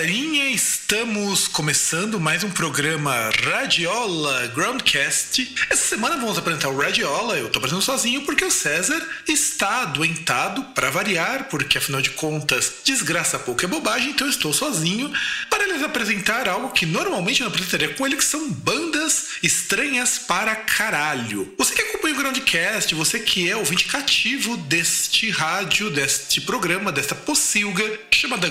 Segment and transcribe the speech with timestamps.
[0.00, 5.54] Galerinha, estamos começando mais um programa Radiola Groundcast.
[5.68, 7.36] Essa semana vamos apresentar o Radiola.
[7.36, 12.76] Eu tô apresentando sozinho porque o César está adoentado, para variar, porque afinal de contas,
[12.82, 15.12] desgraça pouco é bobagem, então eu estou sozinho
[15.50, 20.18] para lhes apresentar algo que normalmente eu não apresentaria com ele, que são bandas estranhas
[20.18, 21.52] para caralho.
[21.58, 27.14] Você que acompanha o Groundcast, você que é ouvinte cativo deste rádio, deste programa, desta
[27.14, 28.48] pocilga chamada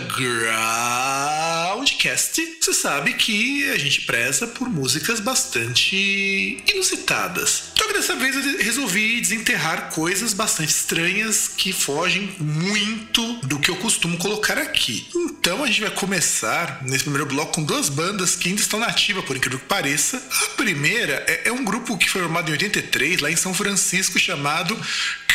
[1.99, 7.65] Groundcast, você sabe que a gente preza por músicas bastante inusitadas.
[7.73, 13.75] Então dessa vez eu resolvi desenterrar coisas bastante estranhas que fogem muito do que eu
[13.75, 15.07] costumo colocar aqui.
[15.13, 19.25] Então a gente vai começar nesse primeiro bloco com duas bandas que ainda estão nativas,
[19.25, 20.21] por incrível que pareça.
[20.43, 24.17] A primeira é, é um grupo que foi formado em 83 lá em São Francisco
[24.17, 24.79] chamado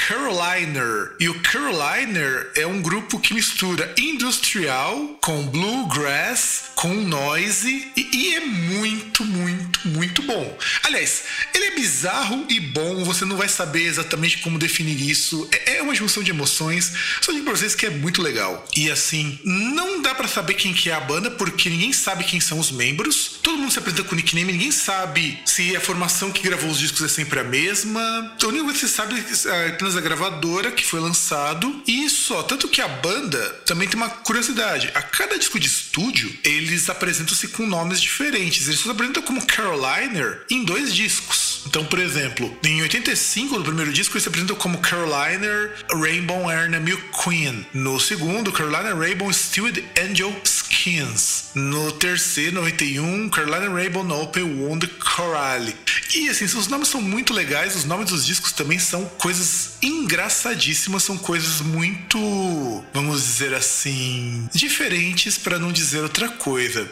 [0.07, 1.13] Caroliner.
[1.19, 8.35] E o Caroliner é um grupo que mistura industrial com bluegrass, com noise e, e,
[8.35, 10.59] é muito, muito, muito bom.
[10.83, 15.49] Aliás, ele bizarro e bom, você não vai saber exatamente como definir isso.
[15.51, 16.93] É, é uma junção de emoções.
[17.21, 18.67] Só digo pra vocês que é muito legal.
[18.77, 22.41] E assim, não dá para saber quem que é a banda, porque ninguém sabe quem
[22.41, 23.39] são os membros.
[23.43, 27.03] Todo mundo se apresenta com nickname, ninguém sabe se a formação que gravou os discos
[27.03, 28.33] é sempre a mesma.
[28.37, 31.83] Então, coisa que você sabe é apenas a gravadora que foi lançado.
[31.87, 34.91] E só, tanto que a banda também tem uma curiosidade.
[34.95, 38.67] A cada disco de estúdio, eles apresentam-se com nomes diferentes.
[38.67, 41.63] Eles se apresentam como Caroliner em dois discos.
[41.67, 46.81] Então, por exemplo, em 85, no primeiro disco, eles se apresentam como Caroliner Rainbow Erna
[46.81, 47.65] Milk Queen.
[47.73, 51.45] No segundo, Carolina Rainbow Stewed Angel Skins.
[51.55, 55.75] No terceiro, 91, Carolina Rainbow Open Wound Coralie.
[56.15, 61.03] E assim, os nomes são muito legais, os nomes dos discos também são coisas engraçadíssimas,
[61.03, 66.89] são coisas muito, vamos dizer assim, diferentes para não dizer outra coisa.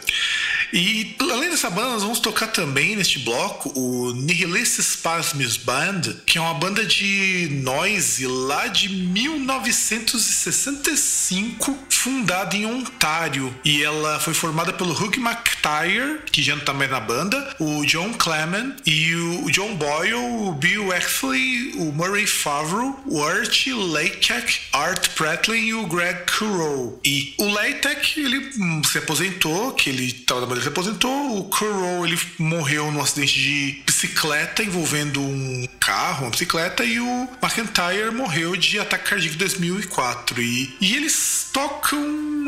[0.73, 6.39] E além dessa banda, nós vamos tocar também neste bloco o Nihilist Spasms Band, que
[6.39, 13.53] é uma banda de noise lá de 1965, fundada em Ontário.
[13.63, 17.85] E ela foi formada pelo Hugh McTire, que já não tá mais na banda, o
[17.85, 24.61] John Clement e o John Boyle, o Bill Exley, o Murray Favreau, o Art Leitek,
[24.71, 26.99] Art Pratlin e o Greg Currow.
[27.05, 28.49] E o Leitek, ele
[28.83, 31.39] se aposentou, que ele estava na banda se aposentou.
[31.39, 37.29] O Currow, ele morreu num acidente de bicicleta envolvendo um carro, uma bicicleta, e o
[37.41, 40.41] McIntyre morreu de ataque cardíaco em 2004.
[40.41, 41.99] E, e eles tocam,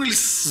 [0.03, 0.47] eles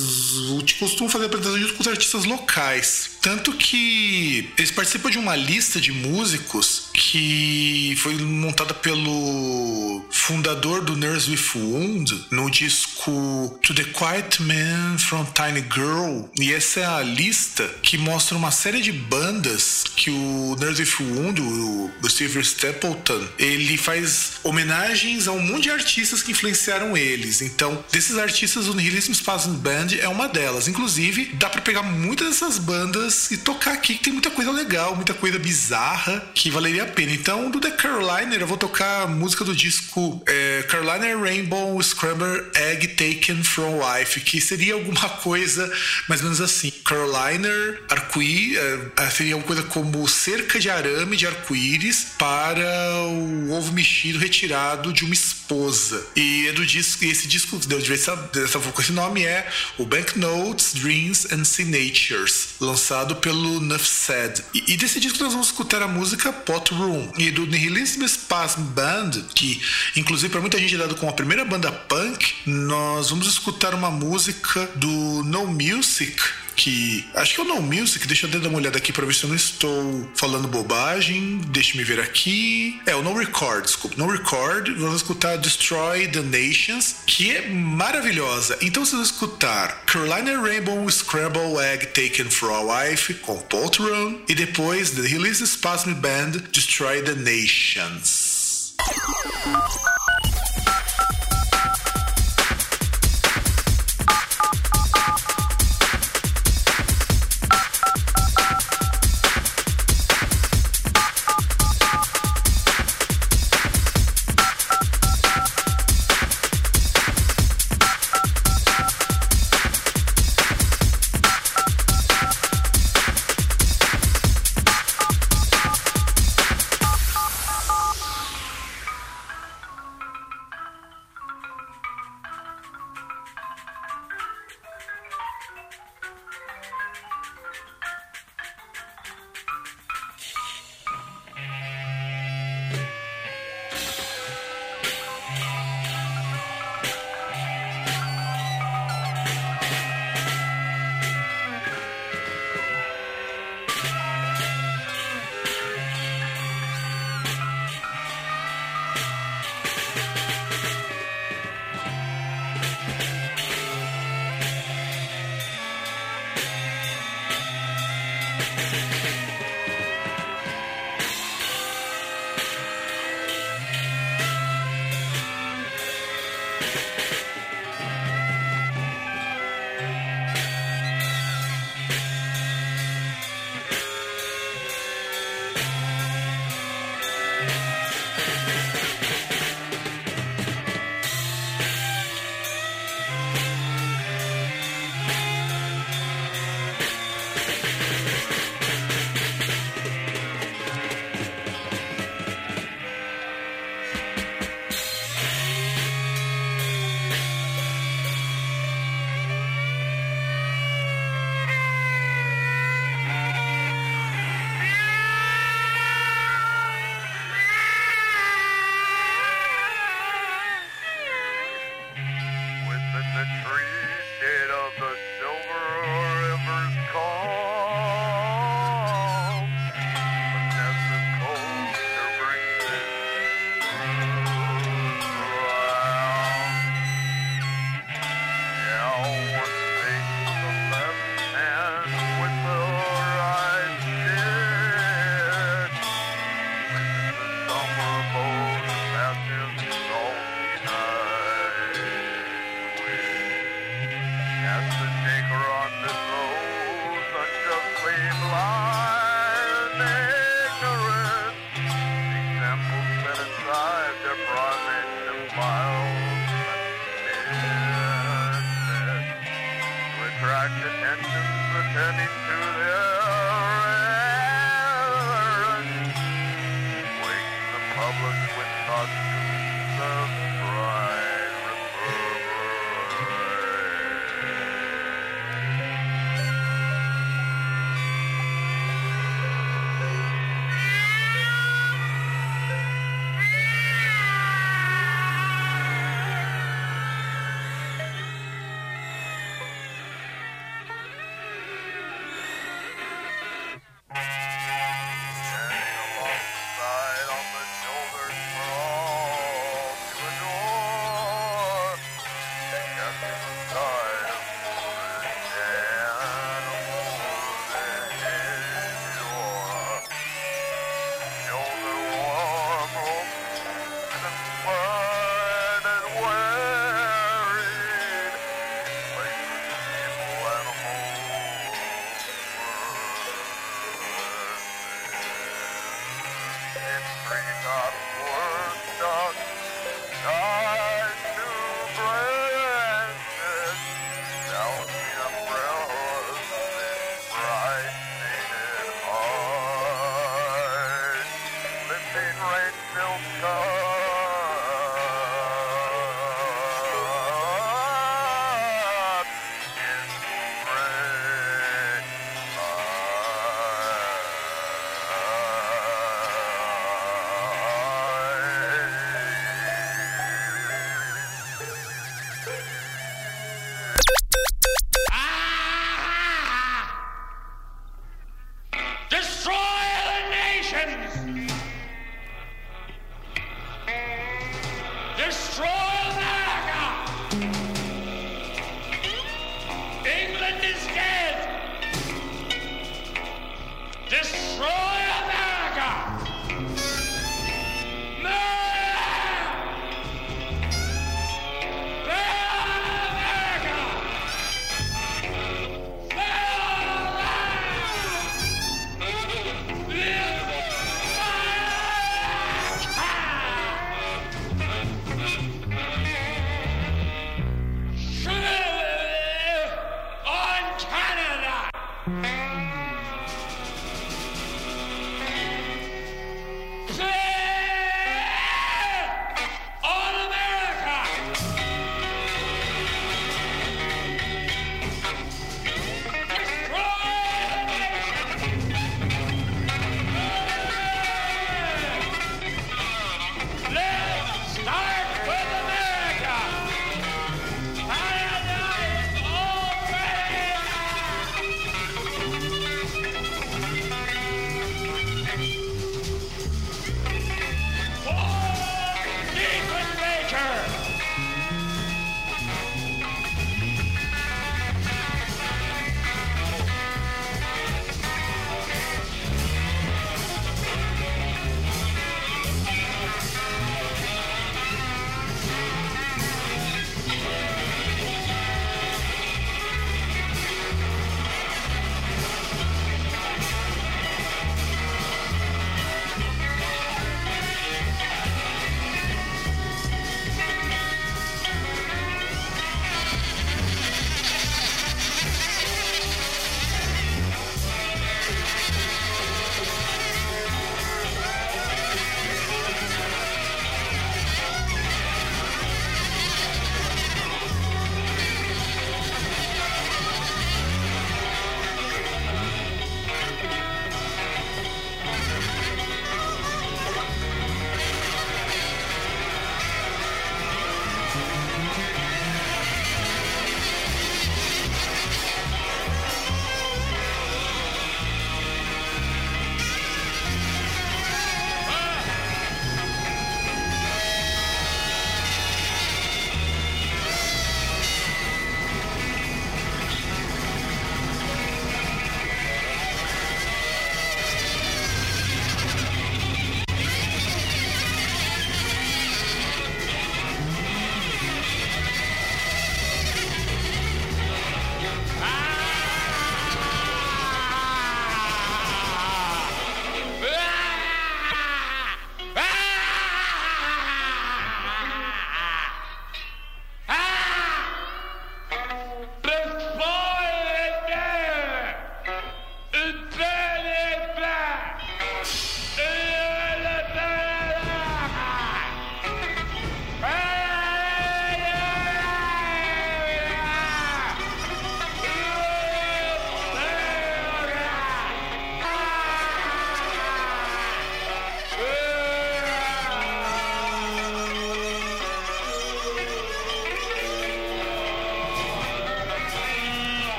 [0.79, 3.11] costumam fazer apresentações com os artistas locais.
[3.25, 10.95] Tanto que eles participam de uma lista de músicos que foi montada pelo fundador do
[10.95, 16.29] Nurse with Wound no disco To the Quiet Man from Tiny Girl.
[16.39, 20.95] E essa é a lista que mostra uma série de bandas que o Nurse with
[20.99, 27.41] Wound, o, Steve Stapleton, ele faz homenagens a um monte de artistas que influenciaram eles.
[27.41, 30.67] Então, desses artistas, o Nihilism Spasm Band é uma delas.
[30.67, 34.95] Inclusive, dá para pegar muitas dessas bandas e tocar aqui, que tem muita coisa legal,
[34.95, 37.11] muita coisa bizarra que valeria a pena.
[37.11, 42.49] Então, do The Caroliner, eu vou tocar a música do disco é, Carolina Rainbow Scrambler
[42.55, 45.71] Egg Taken from Life, que seria alguma coisa
[46.07, 46.71] mais ou menos assim.
[46.83, 48.57] Caroliner, arco-íris,
[48.97, 52.65] é, seria alguma coisa como cerca de arame de arco-íris para
[53.07, 56.05] o ovo mexido retirado de uma esposa.
[56.15, 59.47] E é do disco, e esse disco deu dessa, dessa com esse nome é
[59.77, 64.41] o Banknotes, Dreams and Signatures, lançado pelo Nuff Said.
[64.53, 68.61] E, e, desse disco nós vamos escutar a música Pot Room e do Nihilism Spasm
[68.61, 69.61] Band, que
[69.97, 73.91] inclusive para muita gente é dado como a primeira banda punk, nós vamos escutar uma
[73.91, 74.87] música do
[75.25, 76.15] No Music
[76.55, 79.13] que acho que é o No Music, deixa eu dar uma olhada aqui para ver
[79.13, 81.41] se eu não estou falando bobagem.
[81.47, 82.79] Deixa me ver aqui.
[82.85, 83.95] É o No Record, desculpa.
[83.97, 88.57] No Record, vamos escutar Destroy the Nations, que é maravilhosa.
[88.61, 94.35] Então vocês vão escutar Carolina Rainbow Scramble Egg Taken for a Wife com Poltron e
[94.35, 98.75] depois The Release Spasm Band Destroy the Nations.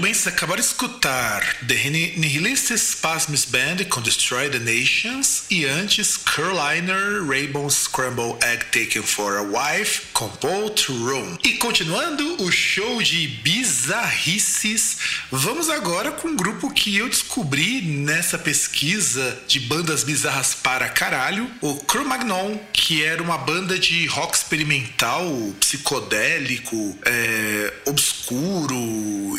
[0.00, 6.16] Bem, vocês acabaram de escutar The Nihilist Spasms Band com Destroy the Nations e antes
[6.16, 11.36] Caroliner Rainbow Scramble Egg Taken for a Wife com Bolt Room.
[11.44, 14.96] E continuando o show de bizarrices,
[15.30, 21.50] vamos agora com um grupo que eu descobri nessa pesquisa de bandas bizarras para caralho,
[21.60, 25.24] o Cro-Magnon, que era uma banda de rock experimental,
[25.60, 28.74] psicodélico, é, obscuro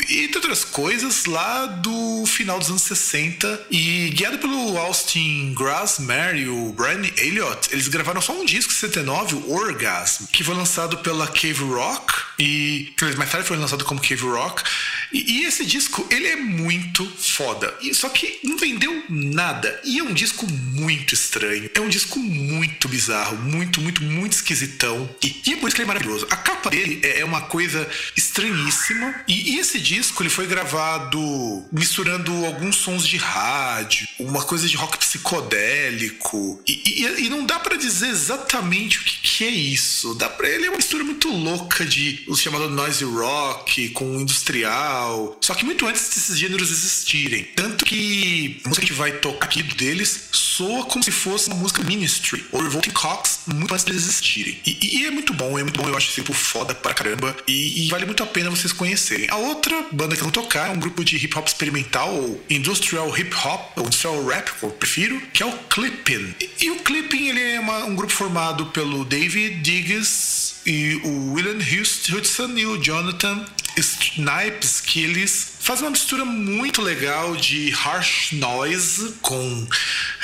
[0.08, 6.48] e outras coisas lá do final dos anos 60 e guiado pelo Austin Grassmere e
[6.48, 11.26] o Brian Elliott, eles gravaram só um disco, 79, o Orgasm, que foi lançado pela
[11.26, 14.62] Cave Rock e mais tarde foi lançado como Cave Rock
[15.12, 17.72] e, e, esse disco, ele é muito foda.
[17.82, 19.80] E, só que não vendeu nada.
[19.84, 21.70] E é um disco muito estranho.
[21.74, 23.36] É um disco muito bizarro.
[23.36, 25.08] Muito, muito, muito esquisitão.
[25.22, 26.26] E, e é por isso que ele é maravilhoso.
[26.30, 29.22] A capa dele é, é uma coisa estranhíssima.
[29.28, 34.76] E, e, esse disco, ele foi gravado misturando alguns sons de rádio, uma coisa de
[34.76, 36.62] rock psicodélico.
[36.66, 40.14] E, não dá para dizer exatamente o que, que, é isso.
[40.14, 45.36] Dá pra, ele é uma mistura muito louca de o chamado noise rock com industrial
[45.40, 47.44] só que muito antes desses gêneros existirem.
[47.56, 51.48] Tanto que a música que a gente vai tocar aqui deles soa como se fosse
[51.48, 54.58] uma música Ministry ou Revolting Cox muito antes deles existirem.
[54.64, 57.36] E, e, é muito bom, é muito bom, eu acho esse foda pra caramba.
[57.46, 59.28] E, e, vale muito a pena vocês conhecerem.
[59.30, 63.16] A outra banda que vou tocar é um grupo de hip hop experimental, ou industrial
[63.16, 66.34] hip hop, ou industrial rap, que eu prefiro, que é o Clipping.
[66.40, 71.32] E, e o Clipping ele é uma, um grupo formado pelo David Diggs e o
[71.32, 73.44] William Hudson e o Jonathan
[73.76, 79.68] Snipes, que eles fazem uma mistura muito legal de harsh noise com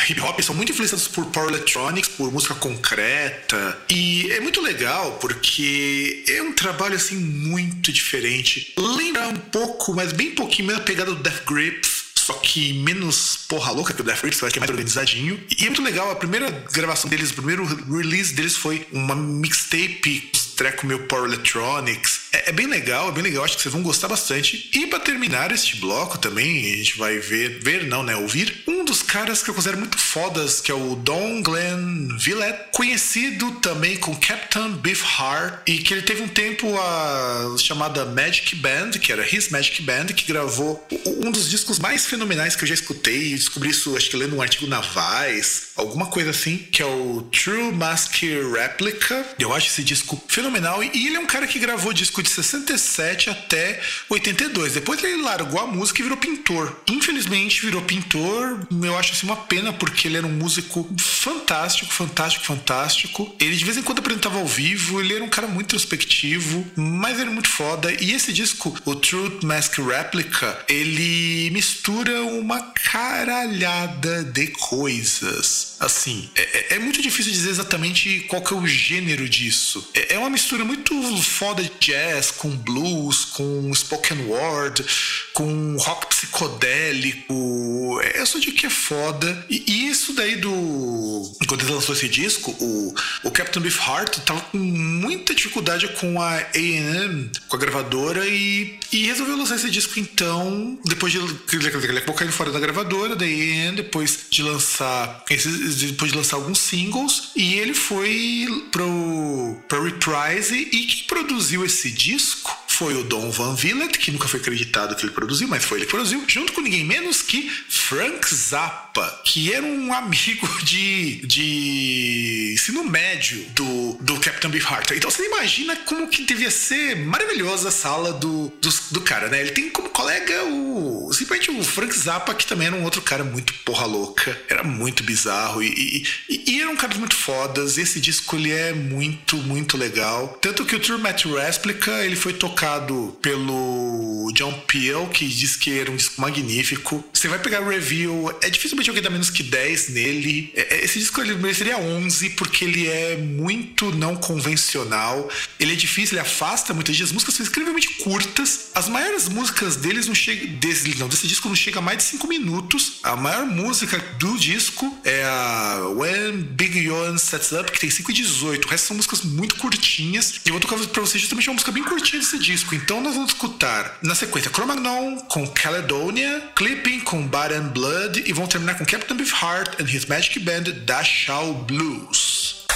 [0.08, 0.40] hip hop.
[0.40, 3.78] São muito influenciados por power electronics, por música concreta.
[3.88, 8.74] E é muito legal porque é um trabalho assim muito diferente.
[8.76, 11.97] Lembra um pouco, mas bem pouquinho, a pegada do Death Grips
[12.28, 15.40] só que menos porra louca que o Death Grips, que é mais organizadinho.
[15.48, 20.30] E é muito legal, a primeira gravação deles, o primeiro release deles foi uma mixtape
[20.58, 22.22] treco meio Power Electronics.
[22.32, 24.68] É, é, bem legal, é bem legal, acho que vocês vão gostar bastante.
[24.74, 28.84] E para terminar este bloco também, a gente vai ver, ver não, né, ouvir um
[28.84, 33.96] dos caras que eu considero muito fodas, que é o Don Glenn Villette, conhecido também
[33.98, 39.24] com Captain Beefheart, e que ele teve um tempo a chamada Magic Band, que era
[39.24, 40.84] His Magic Band, que gravou
[41.22, 43.30] um dos discos mais fenomenais que eu já escutei.
[43.30, 47.22] Descobri isso, acho que lendo um artigo na Vice, alguma coisa assim, que é o
[47.32, 48.14] True Mask
[48.54, 49.24] Replica.
[49.38, 50.82] Eu acho esse disco fenomenal.
[50.82, 54.74] E ele é um cara que gravou disco de 67 até 82.
[54.74, 56.76] Depois ele largou a música e virou pintor.
[56.88, 58.66] Infelizmente virou pintor.
[58.82, 63.34] Eu acho assim uma pena porque ele era um músico fantástico, fantástico, fantástico.
[63.38, 65.00] Ele de vez em quando apresentava ao vivo.
[65.00, 67.92] Ele era um cara muito introspectivo, mas era muito foda.
[68.02, 75.67] E esse disco, o Truth Mask Replica, ele mistura uma caralhada de coisas.
[75.80, 79.88] Assim, é, é, é muito difícil dizer exatamente qual que é o gênero disso.
[79.94, 84.84] É, é uma mistura muito foda de jazz com blues, com spoken word,
[85.32, 88.00] com rock psicodélico.
[88.02, 89.46] É, eu só digo que é foda.
[89.48, 91.32] E, e, isso daí do.
[91.46, 96.38] Quando ele lançou esse disco, o, o Captain Beefheart tava com muita dificuldade com a
[96.54, 101.18] AM, com a gravadora, e, e resolveu lançar esse disco então, depois de.
[101.18, 105.24] Ele acabou caindo fora da gravadora, da AM, depois de lançar.
[105.58, 111.90] Depois de lançar alguns singles, e ele foi pro, pro Reprise, e quem produziu esse
[111.90, 115.78] disco foi o Don Van Villett, que nunca foi acreditado que ele produziu, mas foi
[115.78, 121.26] ele que produziu, junto com ninguém menos que Frank Zappa, que era um amigo de,
[121.26, 124.92] de ensino médio do, do Captain Beefheart.
[124.92, 129.40] Então você imagina como que devia ser maravilhosa a sala do, do, do cara, né?
[129.40, 133.24] Ele tem como colega o simplesmente o Frank Zappa, que também era um outro cara
[133.24, 137.76] muito porra louca, era muito bizarro e, e, e era um cara muito fodas.
[137.76, 140.38] Esse disco ele é muito, muito legal.
[140.40, 142.34] Tanto que o True Metal Replica ele foi
[142.68, 147.02] tocado pelo John Peel, que diz que era um disco magnífico.
[147.12, 150.52] Você vai pegar o review, é dificilmente alguém dar menos que 10 nele.
[150.54, 155.28] É, é, esse disco ele mereceria 11 porque ele é muito não convencional.
[155.58, 157.10] Ele é difícil, ele afasta muitas vezes.
[157.10, 158.70] As músicas são extremamente curtas.
[158.74, 160.58] As maiores músicas deles não chegam.
[160.58, 162.98] Desse, não, desse disco não chega a mais de 5 minutos.
[163.02, 168.10] A maior música do disco é a When Big Yon Sets Up, que tem 5
[168.10, 168.66] e 18.
[168.66, 170.40] O resto são músicas muito curtinhas.
[170.44, 172.57] E eu vou tocar pra vocês justamente uma música bem curtinha desse disco.
[172.72, 178.32] Então nós vamos escutar na sequência Cro-Magnon com Caledonia, Clipping com Bad and Blood e
[178.32, 182.66] vamos terminar com Captain Beefheart and His Magic Band Dachau Blues.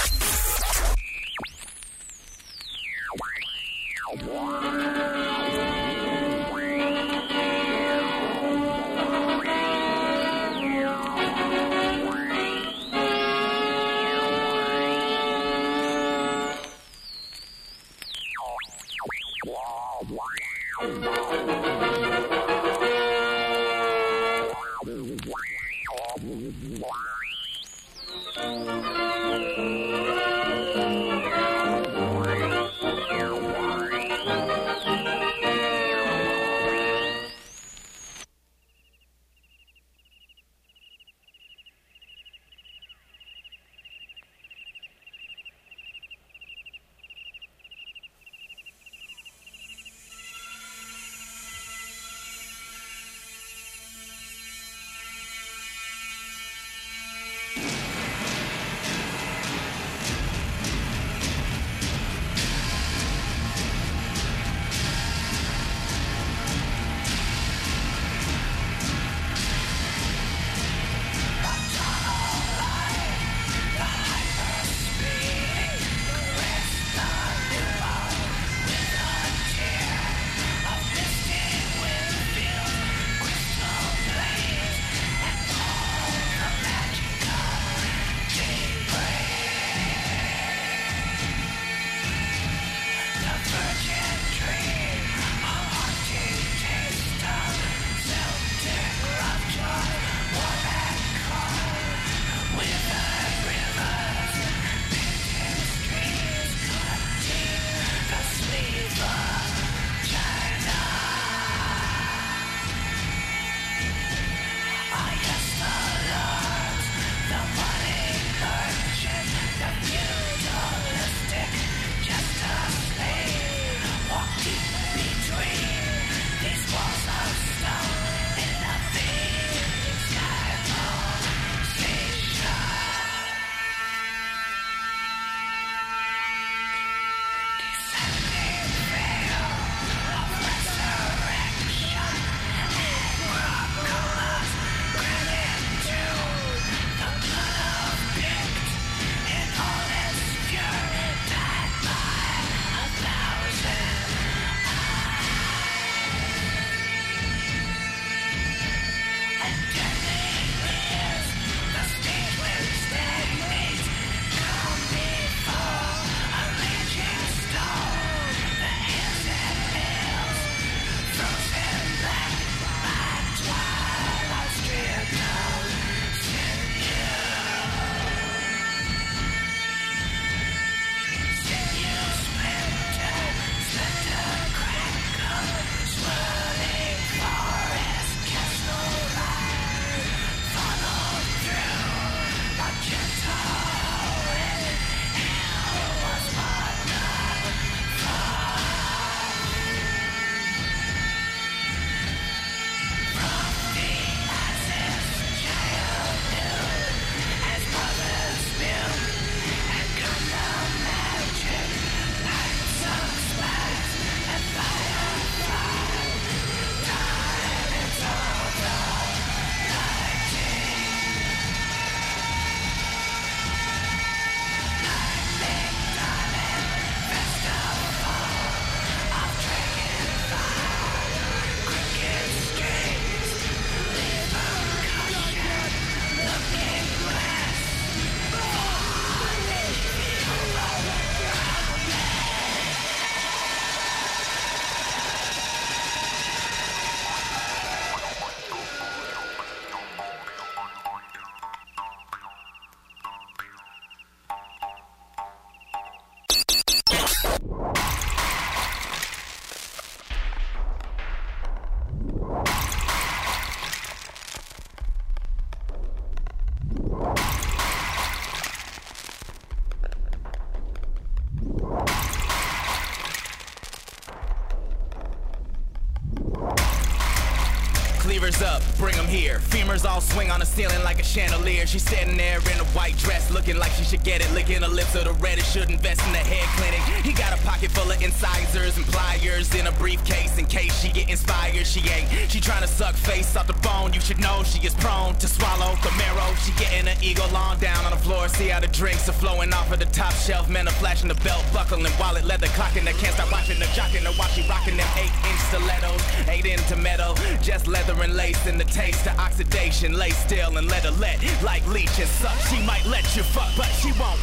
[279.85, 281.67] All swing on the ceiling like a chandelier.
[281.67, 284.31] She's sitting there in a white dress, looking like she should get it.
[284.31, 286.79] Licking her lips of the red, it should invest in the head clinic.
[287.03, 290.89] He got a pocket full of incisors and pliers in a briefcase in case she
[290.89, 291.67] get inspired.
[291.67, 292.09] She ain't.
[292.31, 293.52] She trying to suck face off the.
[293.91, 296.33] You should know she is prone to swallow marrow.
[296.35, 298.27] She getting her ego long down on the floor.
[298.29, 300.49] See how the drinks are flowing off of the top shelf.
[300.49, 302.85] Men are flashing the belt buckle and wallet leather clocking.
[302.85, 304.03] They can't stop watching the jocking.
[304.03, 306.01] The watch she rocking them eight inch stilettos.
[306.29, 308.45] Ain't into metal, just leather and lace.
[308.47, 309.93] And the taste of oxidation.
[309.97, 312.37] Lay still and let her let like leech and suck.
[312.49, 314.19] She might let you fuck, but she won't.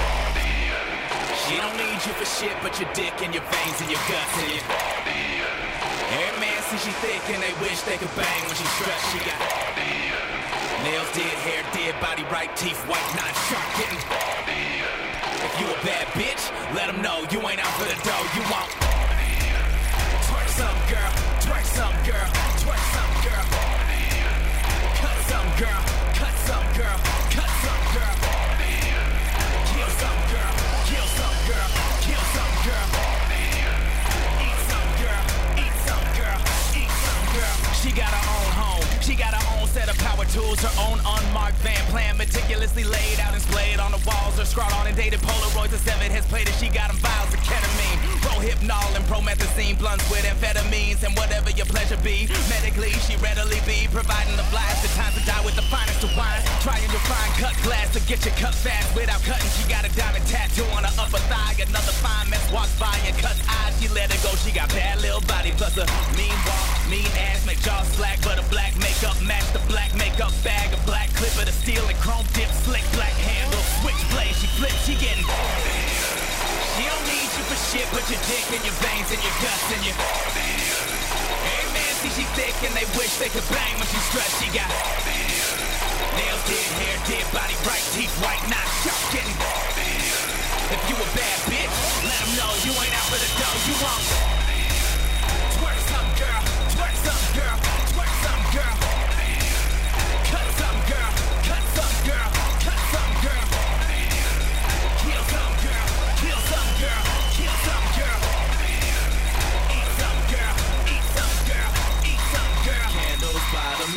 [1.46, 4.34] She don't need you for shit, but your dick and your veins and your guts
[4.38, 5.39] and your
[6.70, 9.02] see she thick and they wish they could bang when she struts.
[9.10, 9.38] She got
[10.84, 13.98] nails did, hair did, body right, teeth white, not sharp getting.
[15.42, 18.26] If you a bad bitch, let them know you ain't out for the dough.
[18.36, 18.89] You won't.
[39.70, 43.94] Set of power tools, her own unmarked van plan, meticulously laid out and splayed on
[43.94, 44.34] the walls.
[44.34, 46.56] Her scrawled on and dated Polaroids, a seven has played it.
[46.58, 51.70] She got them vials of ketamine, prohypnol and promethazine, blunts with amphetamines, and whatever your
[51.70, 52.26] pleasure be.
[52.50, 54.82] Medically, she readily be providing the blast.
[54.82, 56.42] The time to die with the finest of wine.
[56.66, 59.50] Trying to find cut glass to get your cut fast without cutting.
[59.54, 61.54] She got a diamond tattoo on her upper thigh.
[61.62, 63.78] Another fine mess walks by and cuts eyes.
[63.78, 64.34] She let it go.
[64.42, 65.86] She got bad little body plus a
[66.18, 70.34] mean walk, mean ass, make jaw slack, but a black makeup match the black makeup
[70.42, 70.74] bag.
[70.74, 74.34] A black clip of the steel and chrome dip, slick black handle, switchblade.
[74.34, 75.24] She flips, she getting.
[76.74, 79.66] She don't need you for shit, but your dick and your veins and your guts
[79.70, 79.96] and your.
[81.46, 84.34] Hey man, see she thick and they wish they could bang when she struts.
[84.42, 84.68] She got
[86.18, 89.38] nails did, hair did, body right, teeth white, not sharp getting.
[90.70, 91.74] If you a bad bitch,
[92.06, 93.58] let them know you ain't out for the dough.
[93.66, 94.39] You won't.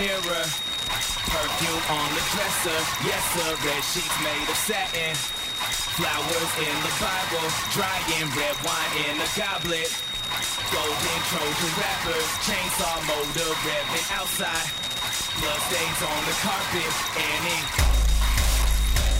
[0.04, 0.46] Mirror,
[1.32, 2.80] perfume on the dresser.
[3.08, 5.16] Yes sir, red sheets made of satin.
[5.96, 9.88] Flowers in the Bible, drying red wine in a goblet.
[10.76, 14.68] Golden Trojan rappers, chainsaw motor revving outside.
[15.40, 17.70] Blood stains on the carpet and ink.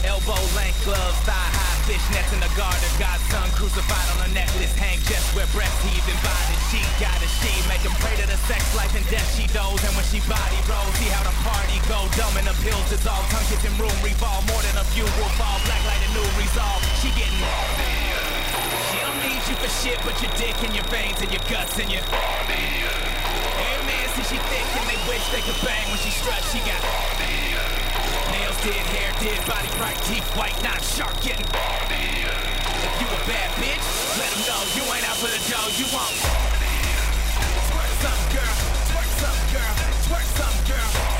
[0.04, 2.88] Elbow length gloves, thigh high fishnets in the garden.
[2.96, 6.56] Godson crucified on a necklace, hang just where breath heaving body.
[6.72, 9.80] She got a she, make him pray to the sex life and death she does.
[9.84, 12.08] And when she body rolls, see how the party go.
[12.16, 14.44] Dumb and the pills dissolve, tongue kissing room revolve.
[14.48, 16.80] More than a few will fall, black light and new resolve.
[17.04, 17.40] She getting
[18.88, 21.76] She don't need you for shit, but your dick and your veins and your guts
[21.76, 22.04] and your.
[22.08, 22.64] body.
[23.60, 26.48] Hey man, see she thick and they wish they could bang when she struts.
[26.48, 26.80] She got
[27.20, 27.43] nails
[28.64, 31.44] did, hair dead body right, teeth white, not sharp getting.
[31.44, 33.84] If you a bad bitch,
[34.16, 35.68] let them know you ain't out for the dough.
[35.76, 36.16] You won't.
[37.68, 38.56] Twerk some girl,
[38.88, 39.74] twerk some girl,
[40.08, 41.13] twerk some girl.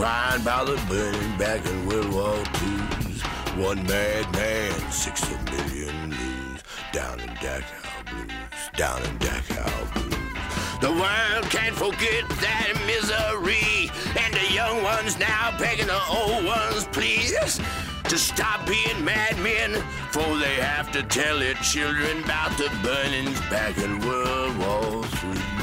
[0.00, 3.20] Crying about the burning back in World War II's.
[3.62, 6.62] One mad man, six million lose.
[6.90, 8.32] Down in Dachau blues,
[8.76, 10.14] down in Dachau blues.
[10.80, 13.90] The world can't forget that misery.
[14.18, 17.60] And the young ones now begging the old ones, please,
[18.04, 19.82] to stop being madmen.
[20.12, 25.59] For they have to tell their children about the burnings back in World War III.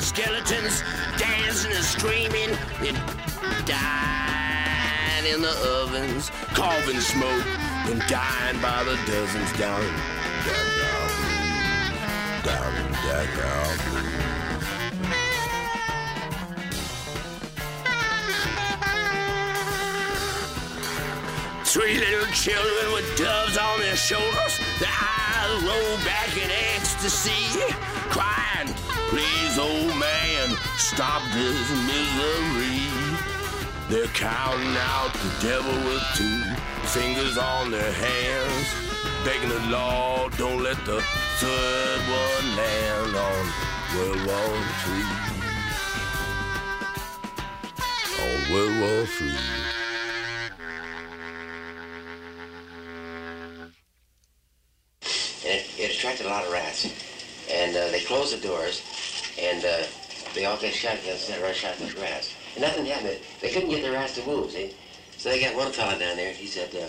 [0.00, 0.82] And skeletons
[1.18, 2.96] dancing and screaming and
[3.66, 7.44] dying in the ovens, carving smoke
[7.90, 9.94] and dying by the dozens down in
[10.46, 11.08] Dachau.
[12.44, 13.66] Down in Dachau.
[21.64, 27.60] Three little children with doves on their shoulders, their eyes roll back in ecstasy,
[28.08, 32.80] crying, Please, old man, stop this misery.
[33.88, 36.42] They're counting out the devil with two
[36.88, 38.74] fingers on their hands,
[39.24, 41.00] begging the Lord, don't let the
[41.40, 43.52] third one land on
[43.96, 45.30] World War Three.
[48.22, 49.06] On World War
[55.42, 57.09] it, it attracted a lot of rats.
[57.52, 58.82] And uh, they closed the doors,
[59.40, 59.82] and uh,
[60.34, 62.34] they all get shotguns and rush out the rats.
[62.54, 63.18] And nothing happened.
[63.40, 64.74] They couldn't get the rats to move, see?
[65.16, 66.88] So they got one fella down there, he said, uh,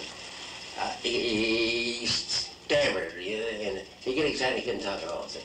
[0.80, 5.28] uh, he, he stammered, you know, and he got excited, he couldn't talk at all,
[5.28, 5.42] see?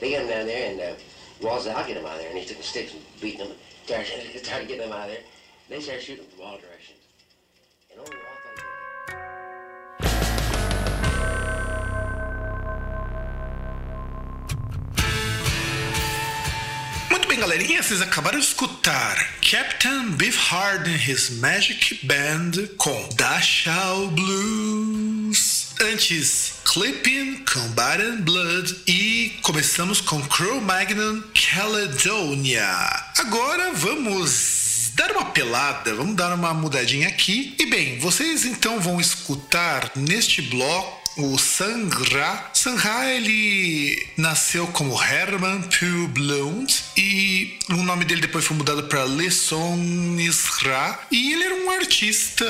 [0.00, 0.94] They got him down there, and uh,
[1.42, 2.30] Wall said, I'll get him out of there.
[2.30, 3.56] And he took the sticks and beating them,
[3.86, 5.24] started, started getting them out of there.
[5.68, 6.77] They started shooting from all directions.
[17.38, 25.68] Bem, galerinha, vocês acabaram de escutar Captain Beefheart and His Magic Band com Dachau Blues.
[25.80, 31.22] Antes, Clipping com Bad and Blood e começamos com Cro-Magnon
[31.52, 32.66] Caledonia.
[33.18, 37.54] Agora vamos dar uma pelada, vamos dar uma mudadinha aqui.
[37.56, 42.50] E bem, vocês então vão escutar neste bloco o Sangra.
[42.54, 49.76] Sangra ele nasceu como Herman Publund e o nome dele depois foi mudado para Lesson
[49.76, 50.98] Nisra.
[51.10, 52.46] E ele era um artista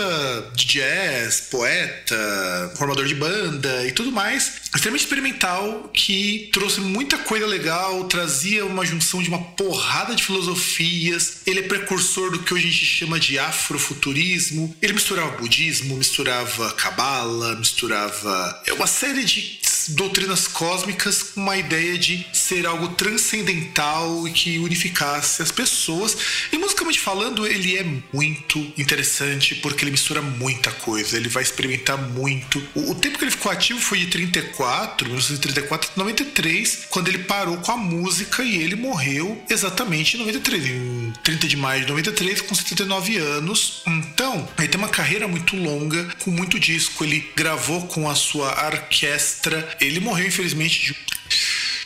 [0.55, 4.53] de jazz, poeta, formador de banda e tudo mais.
[4.75, 11.39] Extremamente experimental que trouxe muita coisa legal, trazia uma junção de uma porrada de filosofias.
[11.47, 14.77] Ele é precursor do que hoje a gente chama de afrofuturismo.
[14.83, 19.57] Ele misturava budismo, misturava cabala, misturava é uma série de
[19.89, 26.16] doutrinas cósmicas com uma ideia de ser algo transcendental e que unificasse as pessoas.
[26.53, 31.99] E musicalmente falando, ele é muito interessante porque ele mistura muita coisa, ele vai experimentar
[31.99, 32.62] muito.
[32.74, 37.18] O, o tempo que ele ficou ativo foi de 34, 1934 a 93, quando ele
[37.18, 41.89] parou com a música e ele morreu exatamente em 93, em 30 de maio de
[41.89, 43.82] 93, com 79 anos.
[43.86, 47.05] Então, ele tem uma carreira muito longa, com muito disco.
[47.05, 49.76] Ele gravou com a sua orquestra.
[49.81, 51.09] Ele morreu, infelizmente, de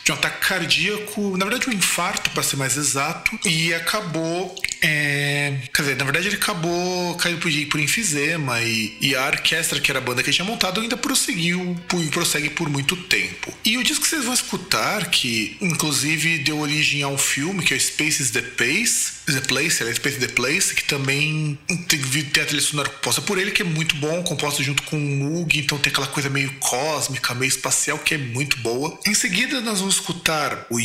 [0.03, 5.59] de um ataque cardíaco, na verdade um infarto para ser mais exato, e acabou é,
[5.73, 9.89] quer dizer, na verdade ele acabou caindo por, por enfisema e, e, a orquestra, que
[9.89, 11.77] era a banda que ele tinha montado, ainda prosseguiu
[12.11, 13.53] prossegue por muito tempo.
[13.63, 17.73] E o disco que vocês vão escutar, que inclusive deu origem a um filme, que
[17.73, 21.57] é Space is the Place, The Place, é Space the Place, que também
[21.87, 24.97] tem, tem a trilha sonora composta por ele, que é muito bom, composta junto com
[24.97, 28.99] o Moog, então tem aquela coisa meio cósmica, meio espacial, que é muito boa.
[29.07, 30.79] Em seguida nós vamos escutar o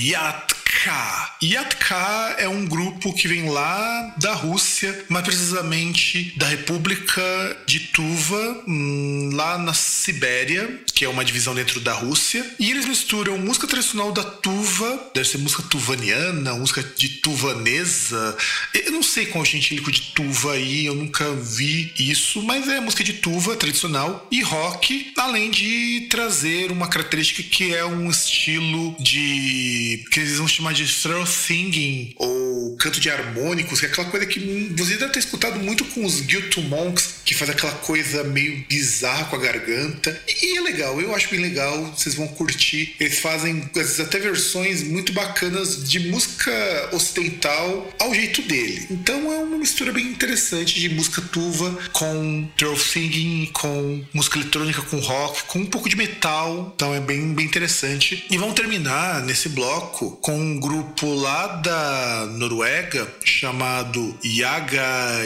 [1.42, 2.36] Yatka.
[2.38, 7.22] É um grupo que vem lá da Rússia, mais precisamente da República
[7.66, 12.44] de Tuva, hum, lá na Sibéria, que é uma divisão dentro da Rússia.
[12.58, 18.36] E eles misturam música tradicional da Tuva, deve ser música tuvaniana, música de tuvanesa.
[18.74, 22.68] Eu não sei qual é o gentílico de Tuva aí, eu nunca vi isso, mas
[22.68, 28.10] é música de Tuva tradicional e rock, além de trazer uma característica que é um
[28.10, 33.88] estilo de que eles vão chamar de throw singing ou canto de harmônicos, que é
[33.88, 34.40] aquela coisa que
[34.76, 39.26] você deve ter escutado muito com os Guilty Monks, que faz aquela coisa meio bizarra
[39.26, 40.20] com a garganta.
[40.26, 42.94] E, é legal, eu acho bem legal, vocês vão curtir.
[42.98, 46.50] Eles fazem vezes, até versões muito bacanas de música
[46.92, 48.86] ocidental ao jeito dele.
[48.90, 54.82] Então é uma mistura bem interessante de música tuva com throw singing, com música eletrônica,
[54.82, 56.72] com rock, com um pouco de metal.
[56.74, 58.24] Então é bem, bem interessante.
[58.30, 65.22] E vamos terminar nesse bloco com um grupo lá da Noruega chamado Yaga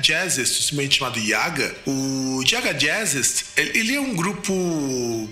[0.00, 1.74] Jazzist, simplesmente chamado Yaga.
[1.86, 4.52] O Yaga Jazzist, ele é um grupo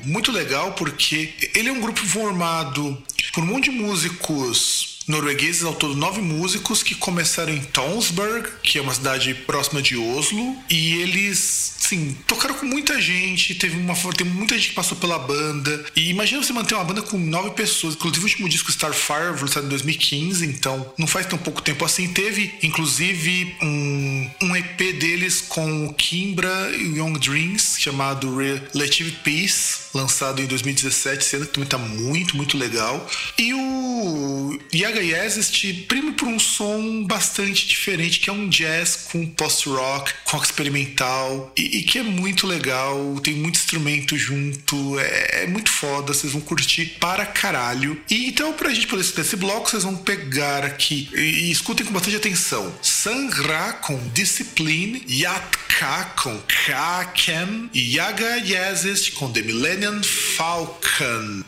[0.05, 3.01] muito legal porque ele é um grupo formado
[3.32, 8.78] por um monte de músicos noruegueses, ao todo nove músicos que começaram em Tonsberg, que
[8.78, 13.94] é uma cidade próxima de Oslo, e eles, sim, tocaram com muita gente, teve uma
[14.12, 15.84] tem muita gente que passou pela banda.
[15.96, 17.94] E imagina você manter uma banda com nove pessoas.
[17.94, 21.84] Inclusive, o último disco Starfire foi lançado em 2015, então não faz tão pouco tempo
[21.84, 22.09] assim.
[22.09, 29.12] Teve, inclusive, um, um EP deles com o Kimbra e o Young Dreams, chamado Relative
[29.24, 33.09] Peace, lançado em 2017, sendo que também tá muito, muito legal.
[33.38, 39.26] E o Yaga Yazist prima por um som bastante diferente, que é um jazz com
[39.26, 45.46] post-rock, rock experimental, e, e, que é muito legal, tem muito instrumento junto, é, é,
[45.46, 48.01] muito foda, vocês vão curtir para caralho.
[48.11, 51.86] E então, pra gente poder escutar esse bloco, vocês vão pegar aqui e, e escutem
[51.86, 52.72] com bastante atenção.
[52.82, 61.44] Sangra com Discipline, Yatka com Kaken e Yaga Yazist com The Millennium Falcon.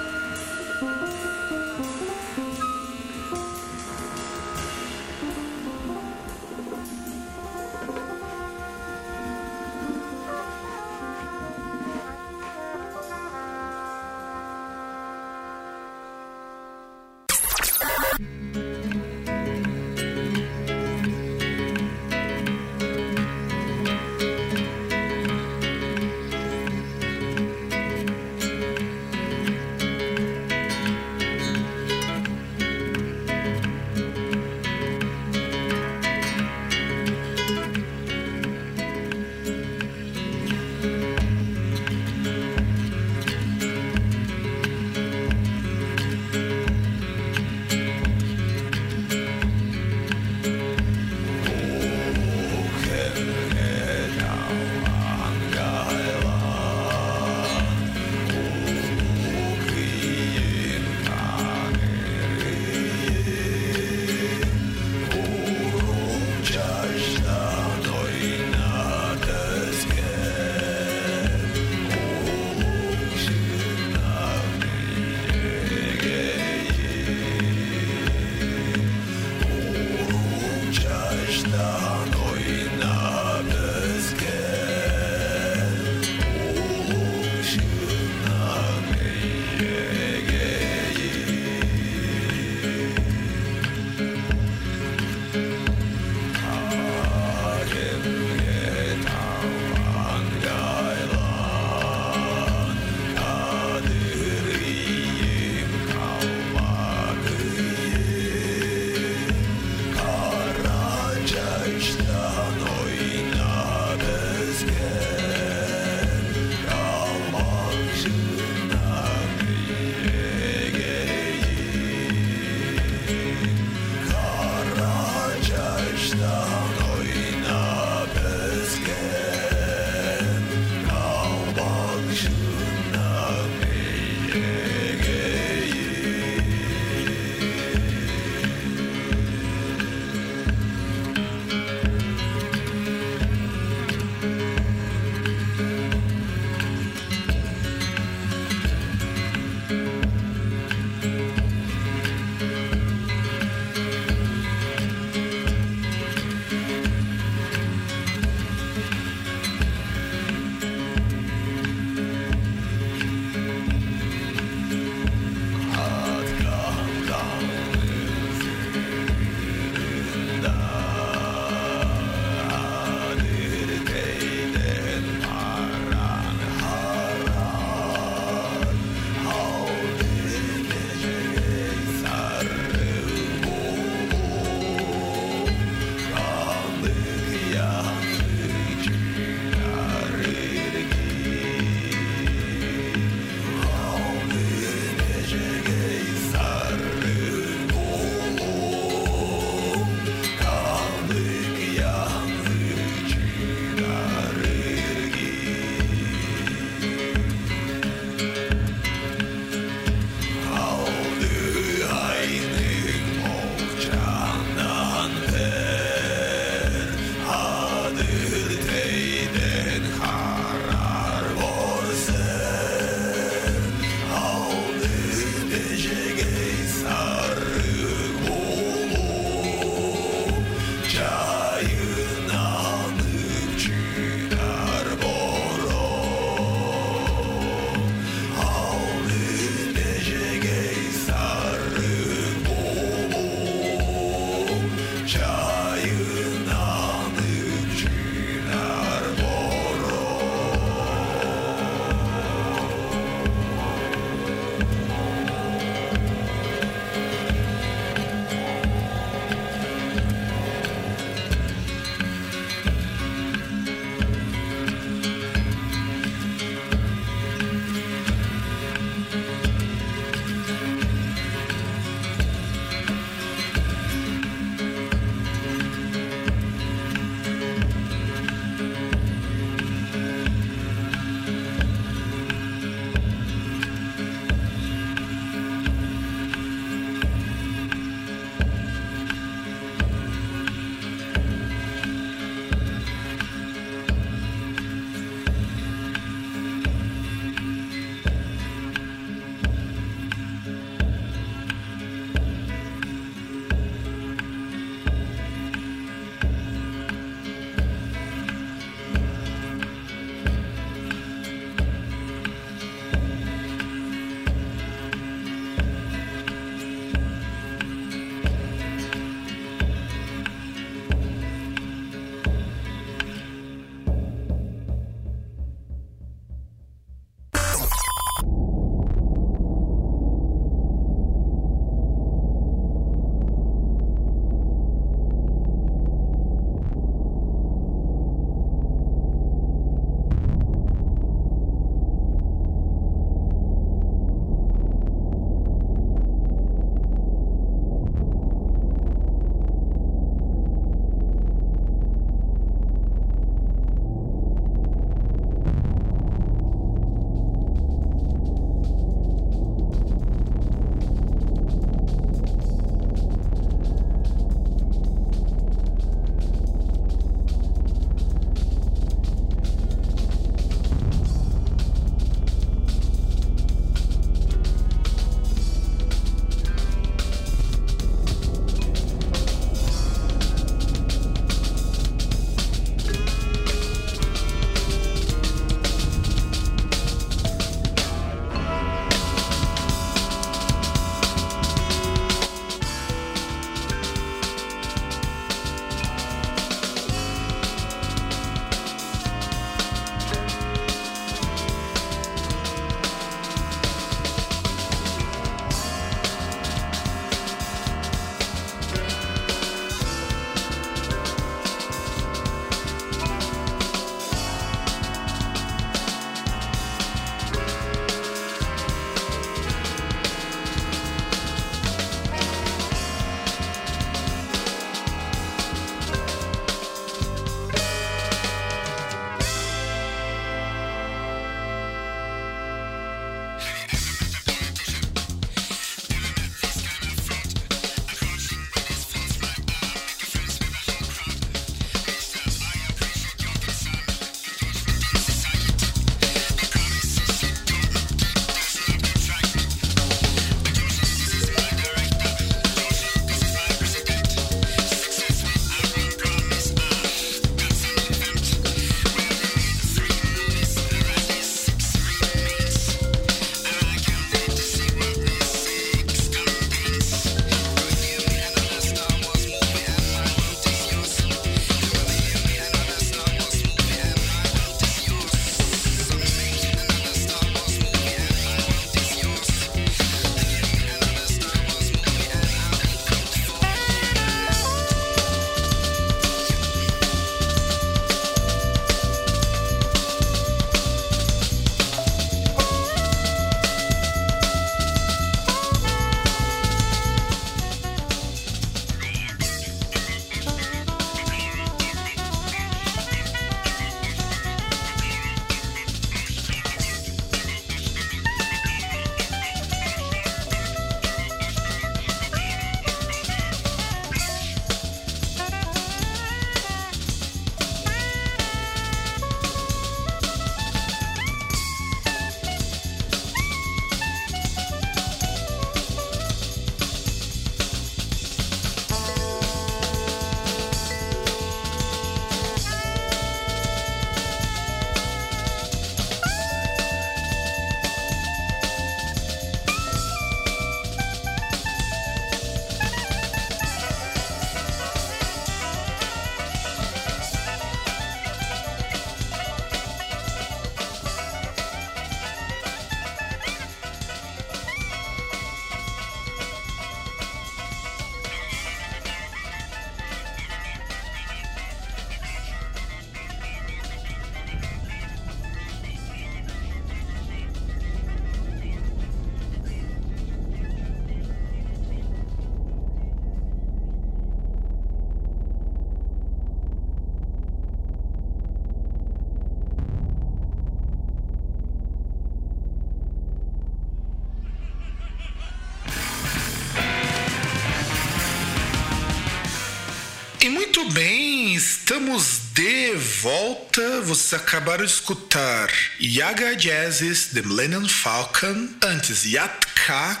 [590.24, 592.72] E muito bem, estamos de
[593.02, 593.82] volta.
[593.82, 600.00] Vocês acabaram de escutar Yaga Jazzes, The Millennium Falcon, antes Yatka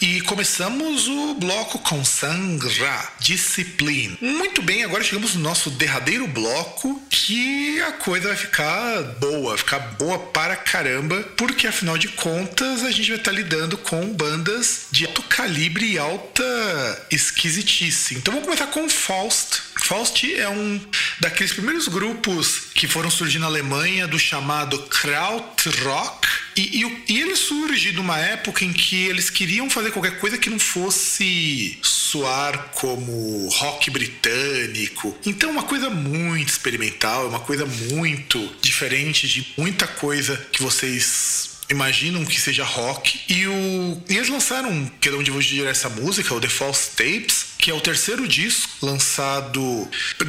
[0.00, 4.16] E começamos o bloco com Sangra, Discipline.
[4.22, 9.80] Muito bem, agora chegamos no nosso derradeiro bloco que a coisa vai ficar boa, ficar
[9.98, 15.04] boa para caramba, porque afinal de contas a gente vai estar lidando com bandas de
[15.04, 18.14] alto calibre e alta esquisitice.
[18.14, 19.65] Então vamos começar com Faust.
[19.86, 20.80] Faust é um
[21.20, 26.26] daqueles primeiros grupos que foram surgir na Alemanha do chamado Krautrock.
[26.56, 30.36] E, e, e, ele surge de uma época em que eles queriam fazer qualquer coisa
[30.36, 35.16] que não fosse soar como rock britânico.
[35.24, 42.24] Então, uma coisa muito experimental, uma coisa muito diferente de muita coisa que vocês imaginam
[42.24, 43.20] que seja rock.
[43.28, 46.48] E, o, e eles lançaram, que é onde eu vou girar essa música, o The
[46.48, 49.88] False Tapes, que é o terceiro disco lançado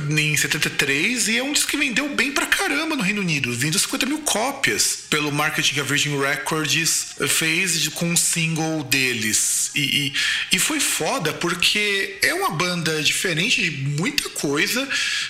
[0.09, 3.53] em 73 e é um disco que vendeu bem pra caramba no Reino Unido.
[3.53, 9.71] Vendeu 50 mil cópias pelo marketing que a Virgin Records fez com um single deles.
[9.75, 10.13] E, e,
[10.53, 14.87] e foi foda porque é uma banda diferente de muita coisa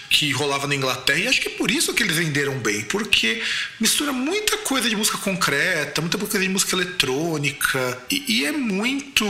[0.10, 3.42] que rolava na Inglaterra e acho que é por isso que eles venderam bem, porque
[3.80, 9.26] mistura muita coisa de música concreta, muita coisa de música eletrônica e, e é muito,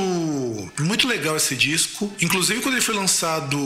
[0.79, 2.13] muito legal esse disco.
[2.21, 3.57] Inclusive quando ele foi lançado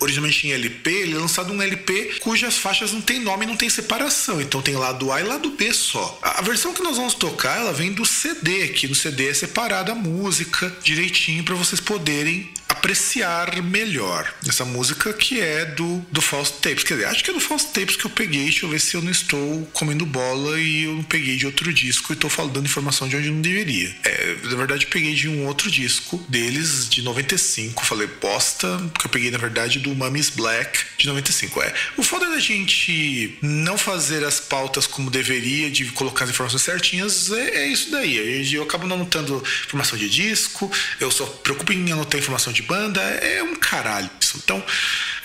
[0.00, 3.68] originalmente em LP, ele é lançado um LP cujas faixas não tem nome, não tem
[3.68, 4.40] separação.
[4.40, 6.18] Então tem lado A e lado B só.
[6.22, 9.92] A versão que nós vamos tocar, ela vem do CD, aqui no CD é separada
[9.92, 16.52] a música direitinho para vocês poderem apreciar melhor essa música que é do, do False
[16.54, 16.84] Tapes.
[16.84, 18.44] Quer dizer, acho que é do False Tapes que eu peguei.
[18.44, 21.72] Deixa eu ver se eu não estou comendo bola e eu não peguei de outro
[21.72, 23.94] disco e estou falando informação de onde não deveria.
[24.04, 27.84] É, na verdade, eu peguei de um outro disco deles, de 95.
[27.84, 31.62] Falei bosta, porque eu peguei, na verdade, do Mummy's Black de 95.
[31.62, 31.74] É.
[31.96, 37.30] O foda da gente não fazer as pautas como deveria, de colocar as informações certinhas,
[37.30, 38.52] é, é isso daí.
[38.52, 40.70] Eu acabo não anotando informação de disco,
[41.00, 44.40] eu só preocupo em anotar informação de banda, é um caralho isso.
[44.42, 44.62] Então,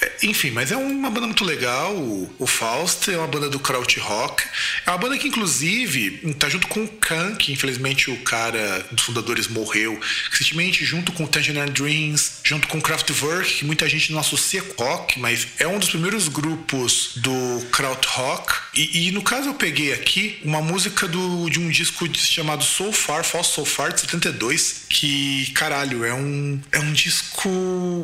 [0.02, 1.96] é, enfim, mas é uma banda muito legal.
[1.96, 4.44] O, o Faust é uma banda do Kraut Rock.
[4.86, 9.04] É uma banda que, inclusive, tá junto com o Khan, que infelizmente o cara dos
[9.04, 10.00] fundadores morreu
[10.32, 14.62] recentemente, junto com o Tangerine Dreams, junto com o Kraftwerk, que muita gente não associa
[14.62, 18.54] com rock, mas é um dos primeiros grupos do Kraut Rock.
[18.80, 22.94] E, e, no caso eu peguei aqui uma música do, de um disco chamado So
[22.94, 27.50] Far, False So Far, de 72, que, caralho, é um, é um disco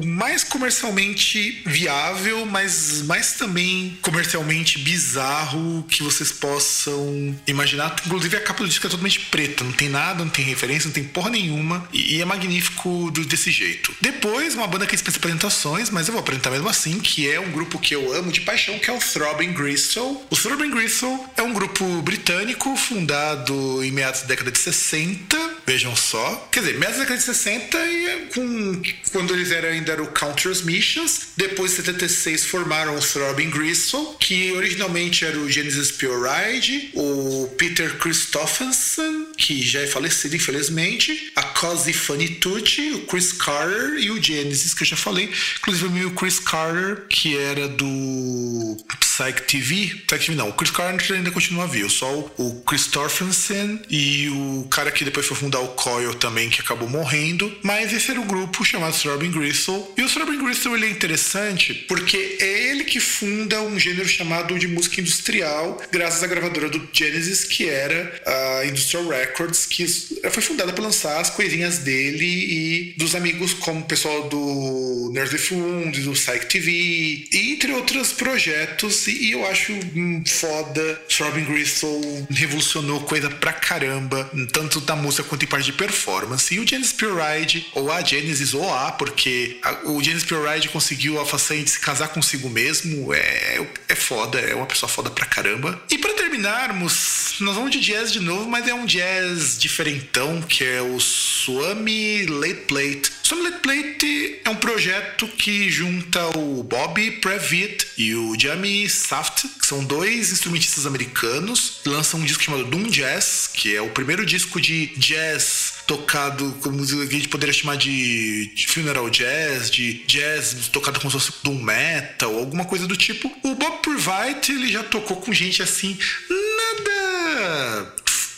[0.04, 7.96] mais comercialmente viável, mas mais também comercialmente bizarro que vocês possam imaginar.
[8.06, 10.94] Inclusive a capa do disco é totalmente preta, não tem nada, não tem referência, não
[10.94, 13.96] tem porra nenhuma, e, e é magnífico do, desse jeito.
[14.02, 17.52] Depois, uma banda que dispensa apresentações, mas eu vou apresentar mesmo assim, que é um
[17.52, 20.22] grupo que eu amo de paixão, que é o Throbbing Gristle.
[20.30, 25.96] O Throbbing Gristle é um grupo britânico fundado em meados da década de 60, vejam
[25.96, 26.48] só.
[26.52, 30.08] Quer dizer, meados da década de 60 e com, quando eles eram ainda era o
[30.08, 31.28] Counters Missions.
[31.38, 37.48] Depois, em 76, formaram o Throbbing Gristle, que originalmente era o Genesis Pure Ride, o
[37.58, 44.12] Peter Christopherson, que já é falecido, infelizmente, a Cozy Funny Tucci, o Chris Carter e
[44.12, 45.32] o Genesis, que eu já falei.
[45.60, 49.96] Inclusive, o Chris Carter, que era do Psych TV.
[50.08, 54.92] Psych TV não, o Chris Carter ainda continua vivo, só o Christopherson e o cara
[54.92, 57.52] que depois foi fundar o Coil também, que acabou morrendo.
[57.62, 59.94] Mas esse era o grupo chamado Throbbing Gristle.
[59.98, 64.58] E o Throbbing Gristle ele é interessante porque é ele que funda um gênero chamado
[64.58, 69.86] de música industrial, graças à gravadora do Genesis, que era a Industrial Records, que
[70.30, 75.48] foi fundada para lançar as coisinhas dele e dos amigos como o pessoal do Nerds
[75.48, 79.08] Fund, do Psych TV, entre outros projetos.
[79.08, 81.02] E eu acho hum, foda.
[81.10, 86.54] Throbbing Gristle revolucionou coisa pra caramba, tanto da música quanto em parte de performance.
[86.54, 90.48] E o Genesis Pure Ride, ou a Genesis, ou a, porque a, o Genesis Pure
[90.48, 93.14] Ride conseguiu a façanha de se casar consigo mesmo.
[93.14, 95.82] É, é foda, é uma pessoa foda pra caramba.
[95.90, 100.64] E para terminarmos, nós vamos de jazz de novo, mas é um jazz diferentão, que
[100.64, 103.12] é o Swami Late Plate.
[103.24, 109.46] Swami Late Plate é um projeto que junta o Bobby Previtt e o Jamie Saft,
[109.60, 114.26] que são dois instrumentistas americanos, lançam um disco chamado Doom Jazz, que é o primeiro
[114.26, 121.00] disco de jazz tocado como a gente poderia chamar de, funeral jazz, de jazz tocado
[121.00, 123.32] como se fosse doom metal, alguma coisa do tipo.
[123.44, 125.98] O Bob Purvite, ele já tocou com gente assim,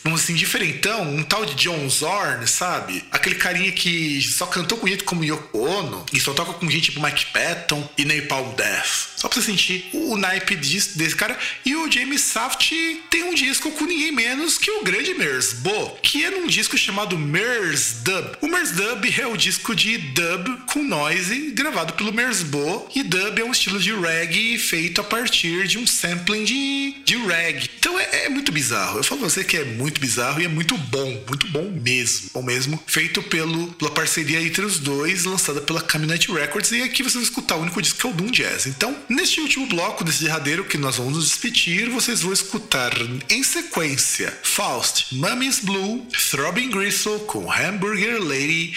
[0.08, 3.04] um assim, diferentão, um tal de John Zorn, sabe?
[3.10, 6.90] Aquele carinha que só cantou com gente como Yoko Ono e só toca com gente
[6.90, 9.08] tipo Mike Patton e Napalm Death.
[9.16, 11.36] Só pra você sentir o naipe desse, cara.
[11.64, 12.72] E o James Saft
[13.10, 17.18] tem um disco com ninguém menos que o grande Mersbo, que é num disco chamado
[17.18, 18.36] Mers Dub.
[18.40, 22.88] O Mers Dub é o disco de dub com noise gravado pelo Mersbo.
[22.94, 27.16] E dub é um estilo de reggae feito a partir de um sampling de, de
[27.16, 27.68] reggae.
[27.78, 28.98] Então é, é muito bizarro.
[28.98, 31.24] Eu falo pra você que é muito bizarro e é muito bom.
[31.28, 32.30] Muito bom mesmo.
[32.34, 32.82] Bom mesmo.
[32.86, 36.70] Feito pelo, pela parceria entre os dois, lançada pela Caminante Records.
[36.72, 38.66] E aqui vocês vão escutar o único disco que é o Doom Jazz.
[38.66, 42.92] Então, Neste último bloco desse derradeiro que nós vamos nos despedir, vocês vão escutar
[43.28, 48.74] em sequência Faust, Mummy's Blue, Throbbing Gristle com Hamburger Lady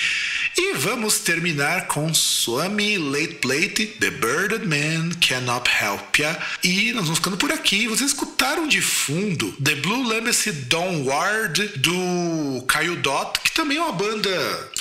[0.57, 6.37] e vamos terminar com Swami Late Plate, The Birded Man Cannot Help Ya.
[6.63, 7.87] E nós vamos ficando por aqui.
[7.87, 13.93] Vocês escutaram de fundo The Blue Legacy Downward do Caio Dot, que também é uma
[13.93, 14.29] banda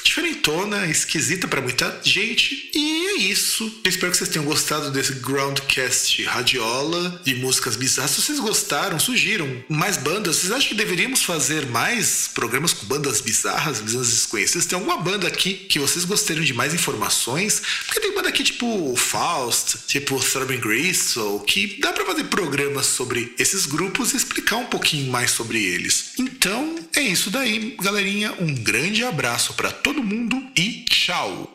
[0.04, 2.70] diferentona, esquisita para muita gente.
[2.74, 3.64] E é isso.
[3.84, 8.12] Eu espero que vocês tenham gostado desse Groundcast Radiola de músicas bizarras.
[8.12, 10.36] Se vocês gostaram, sugiram mais bandas.
[10.36, 14.66] Vocês acham que deveríamos fazer mais programas com bandas bizarras, bandas desconhecidas?
[14.66, 17.62] Tem alguma banda aqui que vocês gostariam de mais informações?
[17.86, 23.34] Porque tem banda aqui tipo Faust, tipo Thurman Gristle, que dá para fazer programas sobre
[23.38, 26.12] esses grupos e explicar um pouquinho mais sobre eles.
[26.18, 28.32] Então é isso daí, galerinha.
[28.40, 31.50] Um grande abraço para todo mundo e tchau!